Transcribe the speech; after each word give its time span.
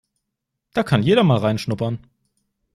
Da 0.73 0.81
kann 0.81 1.03
jeder 1.03 1.23
mal 1.23 1.37
reinschnuppern. 1.37 1.99